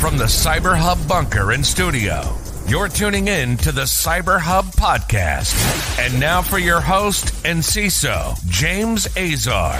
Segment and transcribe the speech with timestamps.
[0.00, 2.22] From the Cyber Hub bunker and studio,
[2.66, 5.52] you're tuning in to the Cyber Hub podcast.
[5.98, 9.78] And now for your host and CISO, James Azar.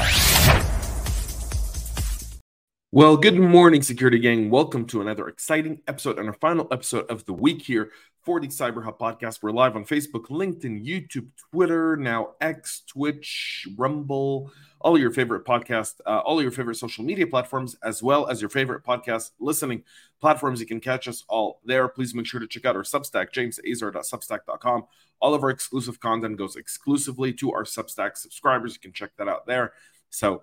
[2.93, 4.51] Well, good morning, security gang.
[4.51, 7.91] Welcome to another exciting episode and our final episode of the week here
[8.23, 9.43] for the Cyber Hub podcast.
[9.43, 16.01] We're live on Facebook, LinkedIn, YouTube, Twitter, now X, Twitch, Rumble, all your favorite podcast,
[16.05, 19.85] uh, all your favorite social media platforms, as well as your favorite podcast listening
[20.21, 20.61] platforms.
[20.61, 21.89] You can catch us all there.
[21.89, 24.85] Please make sure to check out our Substack, jamesazar.substack.com.
[25.21, 28.75] All of our exclusive content goes exclusively to our Substack subscribers.
[28.75, 29.73] You can check that out there.
[30.11, 30.43] So,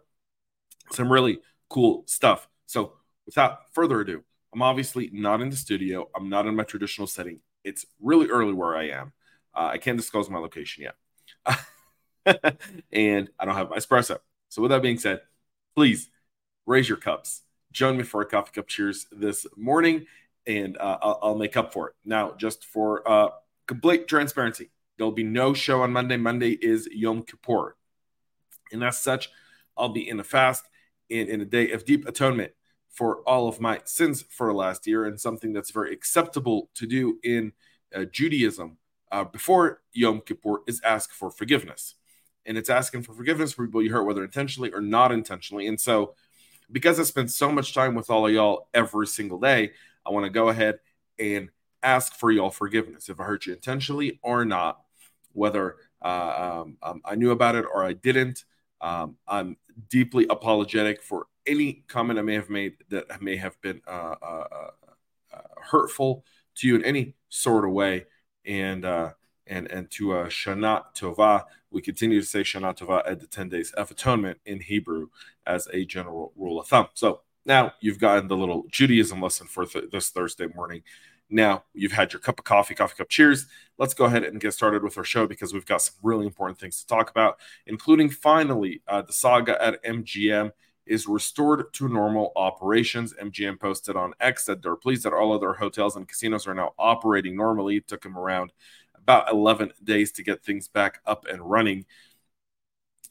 [0.92, 1.40] some really
[1.70, 2.48] cool stuff.
[2.66, 2.94] So,
[3.28, 6.10] without further ado, I'm obviously not in the studio.
[6.16, 7.40] I'm not in my traditional setting.
[7.68, 9.14] It's really early where I am.
[9.54, 11.56] Uh, I can't disclose my location yet.
[12.92, 14.20] and I don't have my espresso.
[14.50, 15.22] So, with that being said,
[15.76, 16.10] please
[16.66, 17.42] raise your cups.
[17.72, 20.06] Join me for a coffee cup cheers this morning,
[20.46, 21.96] and uh, I'll, I'll, make up for it.
[22.06, 23.30] Now, just for uh,
[23.68, 26.18] complete transparency, there'll be no show on Monday.
[26.18, 27.76] Monday is Yom Kippur.
[28.72, 29.30] And as such,
[29.78, 30.64] I'll be in a fast
[31.10, 32.54] in, in a day of deep atonement
[32.98, 37.20] for all of my sins for last year and something that's very acceptable to do
[37.24, 37.54] in
[37.96, 38.78] uh, Judaism
[39.12, 41.94] uh, before Yom Kippur is ask for forgiveness.
[42.48, 45.68] And it's asking for forgiveness for people you hurt, whether intentionally or not intentionally.
[45.68, 46.16] And so,
[46.72, 49.74] because I spend so much time with all of y'all every single day,
[50.04, 50.80] I want to go ahead
[51.20, 51.50] and
[51.84, 54.82] ask for y'all forgiveness if I hurt you intentionally or not,
[55.34, 58.44] whether uh, um, um, I knew about it or I didn't.
[58.82, 59.58] Um, I'm
[59.90, 64.48] deeply apologetic for any comment I may have made that may have been uh, uh,
[64.52, 64.70] uh,
[65.34, 66.24] uh hurtful
[66.56, 68.06] to you in any sort of way.
[68.46, 69.12] And uh,
[69.46, 73.50] and and to uh, Shana Tova, we continue to say Shana Tova at the 10
[73.50, 75.08] days of atonement in Hebrew
[75.46, 76.88] as a general rule of thumb.
[76.94, 80.84] So now you've gotten the little Judaism lesson for th- this Thursday morning.
[81.30, 83.48] Now you've had your cup of coffee, coffee cup cheers.
[83.78, 86.60] Let's go ahead and get started with our show because we've got some really important
[86.60, 90.52] things to talk about, including finally uh, the saga at MGM
[90.86, 93.14] is restored to normal operations.
[93.22, 96.74] MGM posted on X that they're pleased that all other hotels and casinos are now
[96.80, 97.78] operating normally.
[97.78, 98.52] It took them around
[98.96, 101.86] about 11 days to get things back up and running.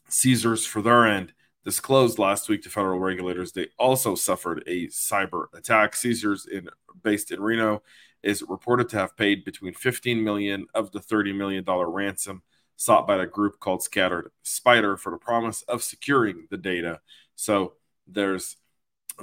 [0.09, 1.33] Caesars, for their end,
[1.65, 5.95] disclosed last week to federal regulators they also suffered a cyber attack.
[5.95, 6.69] Caesars, in
[7.03, 7.83] based in Reno,
[8.23, 12.41] is reported to have paid between 15 million of the 30 million dollar ransom
[12.75, 17.01] sought by a group called Scattered Spider for the promise of securing the data.
[17.35, 17.73] So
[18.07, 18.57] there's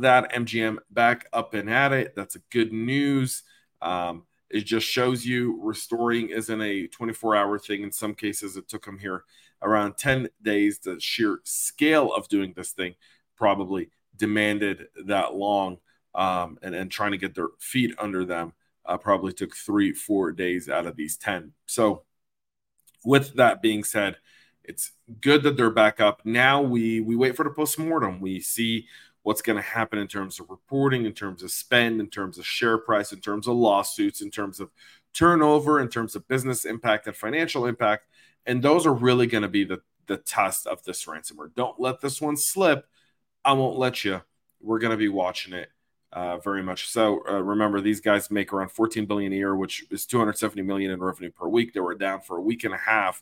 [0.01, 2.15] that MGM back up and at it.
[2.17, 3.43] That's a good news.
[3.81, 7.83] Um, it just shows you restoring isn't a 24 hour thing.
[7.83, 9.25] In some cases, it took them here
[9.63, 10.81] around 10 days.
[10.81, 12.95] The sheer scale of doing this thing
[13.37, 15.79] probably demanded that long
[16.15, 18.53] um, and, and trying to get their feet under them
[18.87, 21.53] uh, probably took three, four days out of these 10.
[21.67, 22.03] So,
[23.05, 24.17] with that being said,
[24.63, 26.23] it's good that they're back up.
[26.25, 28.21] Now we we wait for the postmortem.
[28.21, 28.87] We see
[29.23, 32.47] what's going to happen in terms of reporting, in terms of spend, in terms of
[32.47, 34.71] share price, in terms of lawsuits, in terms of
[35.13, 38.07] turnover, in terms of business impact and financial impact.
[38.47, 41.55] And those are really going to be the the test of this ransomware.
[41.55, 42.87] Don't let this one slip.
[43.45, 44.23] I won't let you.
[44.61, 45.69] We're going to be watching it
[46.15, 47.27] uh, very much so.
[47.29, 51.01] Uh, remember, these guys make around 14 billion a year, which is 270 million in
[51.01, 51.75] revenue per week.
[51.75, 53.21] They were down for a week and a half.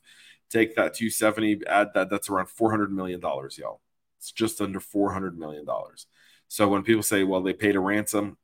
[0.51, 3.81] Take that 270, add that, that's around 400 million dollars, y'all.
[4.19, 6.07] It's just under 400 million dollars.
[6.49, 8.37] So when people say, "Well, they paid a ransom,"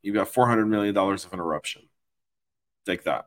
[0.00, 1.82] you've got 400 million dollars of interruption.
[2.86, 3.26] Take that.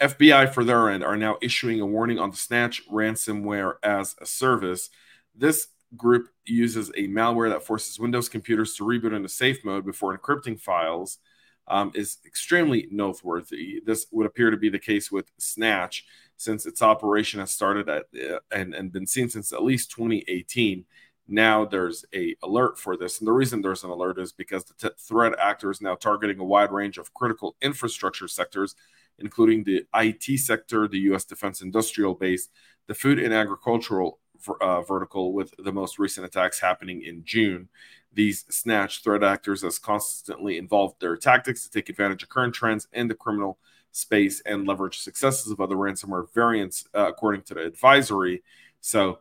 [0.00, 4.26] FBI, for their end, are now issuing a warning on the Snatch ransomware as a
[4.26, 4.90] service.
[5.32, 10.16] This group uses a malware that forces Windows computers to reboot into safe mode before
[10.16, 11.18] encrypting files.
[11.68, 13.80] Um, is extremely noteworthy.
[13.86, 16.04] This would appear to be the case with Snatch,
[16.36, 20.84] since its operation has started at uh, and, and been seen since at least 2018.
[21.28, 24.74] Now there's a alert for this, and the reason there's an alert is because the
[24.74, 28.74] t- threat actor is now targeting a wide range of critical infrastructure sectors,
[29.20, 31.24] including the IT sector, the U.S.
[31.24, 32.48] defense industrial base,
[32.88, 34.18] the food and agricultural
[34.60, 37.68] uh, vertical with the most recent attacks happening in June.
[38.12, 42.86] These snatch threat actors has constantly involved their tactics to take advantage of current trends
[42.92, 43.58] in the criminal
[43.90, 48.42] space and leverage successes of other ransomware variants, uh, according to the advisory.
[48.80, 49.20] So,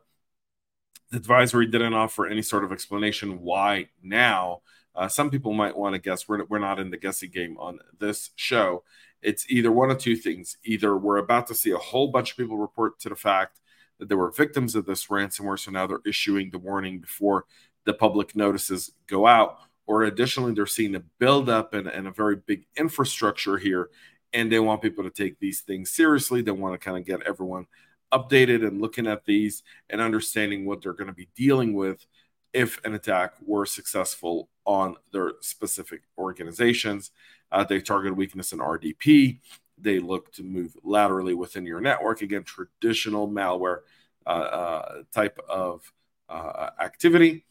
[1.11, 4.61] the advisory didn't offer any sort of explanation why now.
[4.93, 6.27] Uh, some people might want to guess.
[6.27, 8.83] We're, we're not in the guessing game on this show.
[9.21, 10.57] It's either one of two things.
[10.63, 13.60] Either we're about to see a whole bunch of people report to the fact
[14.01, 15.59] that they were victims of this ransomware.
[15.59, 17.45] So now they're issuing the warning before
[17.85, 22.35] the public notices go out, or additionally, they're seeing a buildup and, and a very
[22.35, 23.89] big infrastructure here,
[24.33, 26.41] and they want people to take these things seriously.
[26.41, 27.67] They want to kind of get everyone
[28.11, 32.05] updated and looking at these and understanding what they're going to be dealing with
[32.53, 37.11] if an attack were successful on their specific organizations.
[37.51, 39.39] Uh, they target weakness in RDP.
[39.81, 42.21] They look to move laterally within your network.
[42.21, 43.79] Again, traditional malware
[44.25, 45.91] uh, uh, type of
[46.29, 47.45] uh, activity.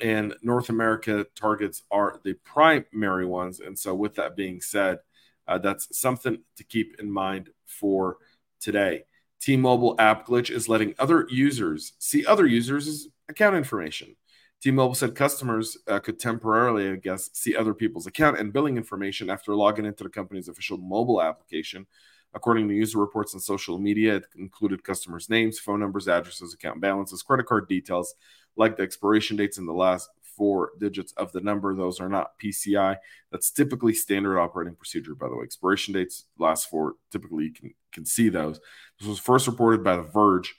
[0.00, 3.60] And North America targets are the primary ones.
[3.60, 4.98] And so, with that being said,
[5.46, 8.18] uh, that's something to keep in mind for
[8.60, 9.04] today.
[9.40, 14.16] T Mobile app glitch is letting other users see other users' account information.
[14.60, 18.76] T Mobile said customers uh, could temporarily, I guess, see other people's account and billing
[18.76, 21.86] information after logging into the company's official mobile application.
[22.34, 26.80] According to user reports on social media, it included customers' names, phone numbers, addresses, account
[26.80, 28.14] balances, credit card details,
[28.56, 31.74] like the expiration dates and the last four digits of the number.
[31.74, 32.98] Those are not PCI.
[33.32, 35.44] That's typically standard operating procedure, by the way.
[35.44, 38.60] Expiration dates, last four, typically you can, can see those.
[38.98, 40.54] This was first reported by The Verge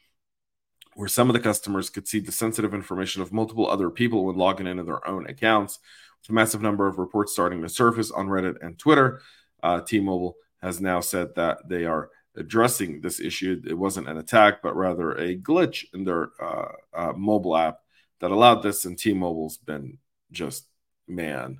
[0.95, 4.35] where some of the customers could see the sensitive information of multiple other people when
[4.35, 5.79] logging into their own accounts.
[6.21, 9.21] With a massive number of reports starting to surface on Reddit and Twitter,
[9.63, 13.61] uh, T Mobile has now said that they are addressing this issue.
[13.65, 17.79] It wasn't an attack, but rather a glitch in their uh, uh, mobile app
[18.19, 18.85] that allowed this.
[18.85, 19.97] And T Mobile's been
[20.31, 20.67] just,
[21.07, 21.59] man,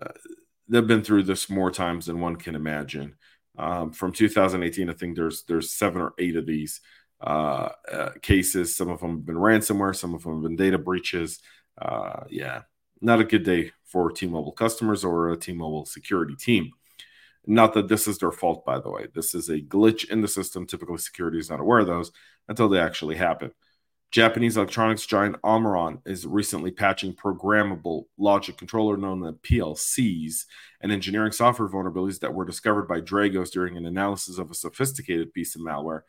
[0.00, 0.12] uh,
[0.68, 3.14] they've been through this more times than one can imagine.
[3.56, 6.80] Um, from 2018, I think there's there's seven or eight of these
[7.24, 8.76] uh, uh, cases.
[8.76, 11.40] Some of them have been ransomware, some of them have been data breaches.
[11.80, 12.62] Uh, yeah,
[13.00, 16.70] not a good day for T Mobile customers or a T Mobile security team.
[17.46, 19.08] Not that this is their fault, by the way.
[19.14, 20.66] This is a glitch in the system.
[20.66, 22.12] Typically, security is not aware of those
[22.48, 23.50] until they actually happen.
[24.10, 30.44] Japanese electronics giant Omron is recently patching programmable logic controller known as PLCs
[30.80, 35.32] and engineering software vulnerabilities that were discovered by Dragos during an analysis of a sophisticated
[35.32, 36.02] piece of malware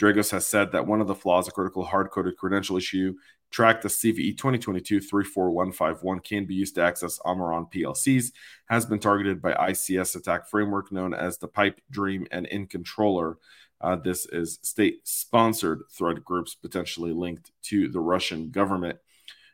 [0.00, 3.14] Dragos has said that one of the flaws, a critical hard coded credential issue,
[3.50, 8.32] tracked as CVE 2022 34151, can be used to access Omron PLCs,
[8.66, 13.36] has been targeted by ICS attack framework known as the Pipe Dream and Incontroller.
[13.82, 18.98] Uh, this is state sponsored threat groups potentially linked to the Russian government.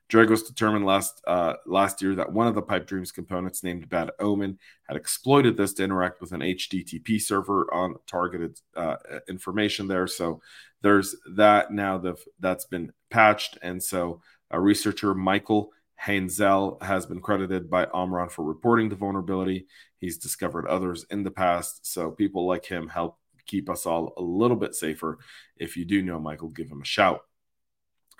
[0.08, 4.10] Dragos determined last uh, last year that one of the Pipe Dreams components, named Bad
[4.20, 8.96] Omen, had exploited this to interact with an HTTP server on targeted uh,
[9.28, 10.06] information there.
[10.06, 10.40] So
[10.82, 14.20] there's that now that that's been patched, and so
[14.50, 15.72] a researcher Michael
[16.04, 19.66] Heinzl has been credited by Omron for reporting the vulnerability.
[19.98, 24.22] He's discovered others in the past, so people like him help keep us all a
[24.22, 25.18] little bit safer.
[25.56, 27.22] If you do know Michael, give him a shout.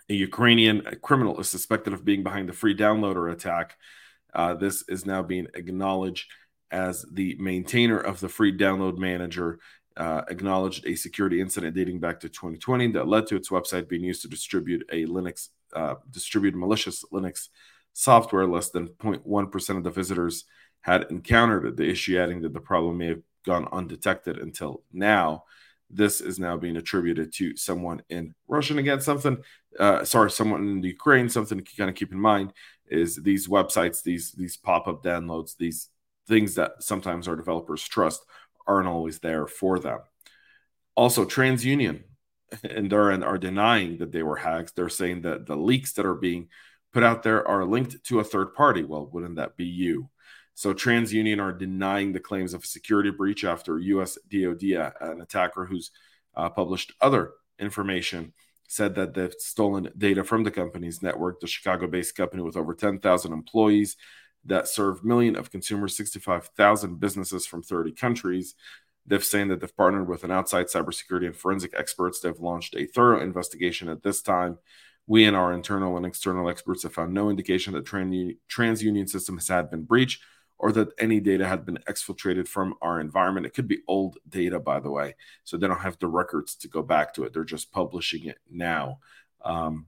[0.09, 3.77] A Ukrainian criminal is suspected of being behind the free downloader attack.
[4.33, 6.31] Uh, this is now being acknowledged
[6.71, 9.59] as the maintainer of the free download manager.
[9.97, 14.05] Uh, acknowledged a security incident dating back to 2020 that led to its website being
[14.05, 17.49] used to distribute a Linux, uh, distribute malicious Linux
[17.95, 18.47] software.
[18.47, 20.45] Less than 0.1% of the visitors
[20.83, 25.45] had encountered the issue, adding that the problem may have gone undetected until now
[25.91, 28.79] this is now being attributed to someone in Russian.
[28.79, 29.39] Again, something,
[29.79, 31.29] uh, sorry, someone in Ukraine.
[31.29, 32.53] Something to kind of keep in mind
[32.89, 35.89] is these websites, these these pop up downloads, these
[36.29, 38.25] things that sometimes our developers trust
[38.67, 40.01] aren't always there for them.
[40.97, 42.03] Also, TransUnion
[42.65, 44.73] and Duran are denying that they were hacks.
[44.73, 46.49] They're saying that the leaks that are being
[46.93, 48.83] put out there are linked to a third party.
[48.83, 50.09] Well, wouldn't that be you?
[50.57, 54.17] So TransUnion are denying the claims of a security breach after U.S.
[54.31, 55.91] DoD, uh, an attacker who's
[56.35, 58.33] uh, published other information,
[58.67, 61.41] said that they've stolen data from the company's network.
[61.41, 63.99] The Chicago-based company with over 10,000 employees
[64.47, 68.55] that serve million of consumers, 65,000 businesses from 30 countries.
[69.05, 72.21] They've saying that they've partnered with an outside cybersecurity and forensic experts.
[72.21, 74.57] They've launched a thorough investigation at this time.
[75.07, 79.49] We and our internal and external experts have found no indication that TransUnion system has
[79.49, 80.23] had been breached
[80.59, 83.47] or that any data had been exfiltrated from our environment.
[83.47, 86.69] It could be old data, by the way, so they don't have the records to
[86.69, 87.33] go back to it.
[87.33, 89.01] They're just publishing it now.
[89.45, 89.87] Um,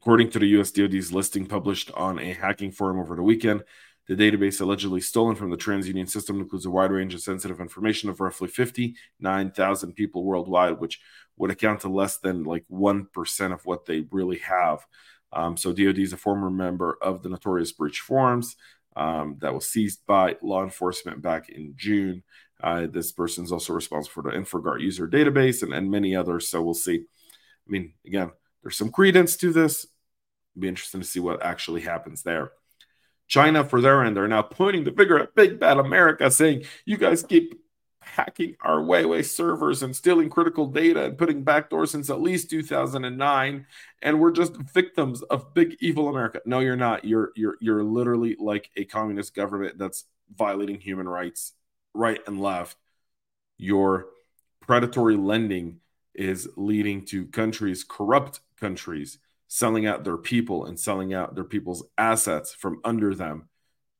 [0.00, 3.64] according to the US DoD's listing published on a hacking forum over the weekend,
[4.06, 8.08] the database allegedly stolen from the TransUnion system includes a wide range of sensitive information
[8.08, 11.00] of roughly 59,000 people worldwide, which
[11.36, 14.86] would account to less than like 1% of what they really have.
[15.30, 18.56] Um, so DoD is a former member of the Notorious Breach Forums
[18.98, 22.24] um, that was seized by law enforcement back in June.
[22.60, 26.50] Uh, this person is also responsible for the InfraGard user database and, and many others.
[26.50, 26.96] So we'll see.
[26.96, 29.84] I mean, again, there's some credence to this.
[29.84, 32.50] It'll be interesting to see what actually happens there.
[33.28, 36.96] China, for their end, are now pointing the finger at big bad America, saying, You
[36.96, 37.54] guys keep
[38.16, 43.66] hacking our Huawei servers and stealing critical data and putting backdoors since at least 2009
[44.02, 46.40] and we're just victims of big evil America.
[46.44, 47.04] No, you're not.
[47.04, 51.52] You're you're you're literally like a communist government that's violating human rights
[51.94, 52.76] right and left.
[53.56, 54.06] Your
[54.60, 55.80] predatory lending
[56.14, 61.82] is leading to countries, corrupt countries, selling out their people and selling out their people's
[61.96, 63.48] assets from under them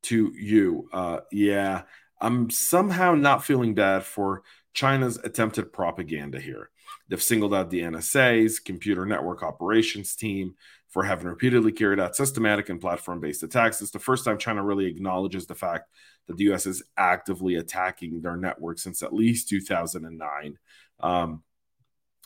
[0.02, 0.88] to you.
[0.92, 1.82] Uh, yeah,
[2.20, 6.70] I'm somehow not feeling bad for China's attempted propaganda here.
[7.08, 10.54] They've singled out the NSA's computer network operations team
[10.88, 13.80] for having repeatedly carried out systematic and platform based attacks.
[13.82, 15.90] It's the first time China really acknowledges the fact
[16.26, 20.58] that the US is actively attacking their network since at least 2009.
[21.00, 21.42] Um,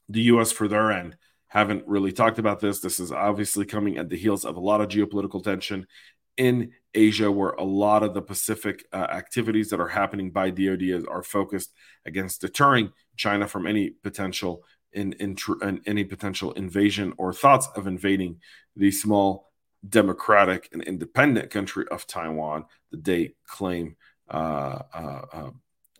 [0.08, 1.16] the US, for their end,
[1.48, 2.80] haven't really talked about this.
[2.80, 5.86] This is obviously coming at the heels of a lot of geopolitical tension
[6.36, 10.82] in Asia, where a lot of the Pacific uh, activities that are happening by DoD
[10.82, 11.72] is, are focused
[12.06, 17.86] against deterring China from any potential in, in, in, any potential invasion or thoughts of
[17.86, 18.40] invading
[18.76, 19.50] the small
[19.88, 23.96] democratic and independent country of Taiwan that they claim
[24.30, 25.50] uh, uh, uh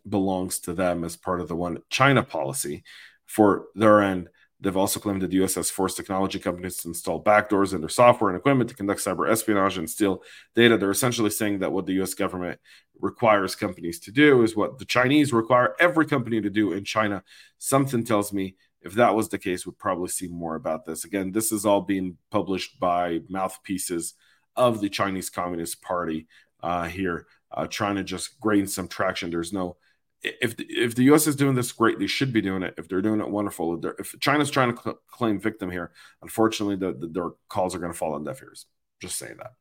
[0.07, 2.83] belongs to them as part of the one China policy.
[3.25, 4.29] For their end,
[4.63, 5.55] They've also claimed that the U.S.
[5.55, 9.29] has forced technology companies to install backdoors in their software and equipment to conduct cyber
[9.29, 10.23] espionage and steal
[10.55, 10.77] data.
[10.77, 12.13] They're essentially saying that what the U.S.
[12.13, 12.61] government
[13.01, 17.23] requires companies to do is what the Chinese require every company to do in China.
[17.57, 21.03] Something tells me if that was the case, we'd probably see more about this.
[21.03, 24.13] Again, this is all being published by mouthpieces
[24.55, 26.27] of the Chinese Communist Party
[26.61, 29.29] uh, here, uh, trying to just gain some traction.
[29.29, 29.75] There's no
[30.23, 31.27] if if the U.S.
[31.27, 32.75] is doing this great, they should be doing it.
[32.77, 36.75] If they're doing it wonderful, if, if China's trying to cl- claim victim here, unfortunately,
[36.75, 38.65] the, the, their calls are going to fall on deaf ears.
[39.01, 39.53] Just saying that.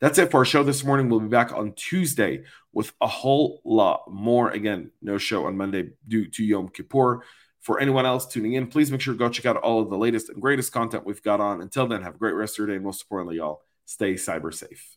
[0.00, 1.08] That's it for our show this morning.
[1.08, 4.50] We'll be back on Tuesday with a whole lot more.
[4.50, 7.22] Again, no show on Monday due to Yom Kippur.
[7.60, 9.98] For anyone else tuning in, please make sure to go check out all of the
[9.98, 11.60] latest and greatest content we've got on.
[11.60, 12.76] Until then, have a great rest of your day.
[12.76, 14.96] And most importantly, y'all, stay cyber safe.